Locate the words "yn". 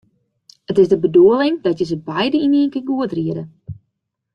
2.45-2.53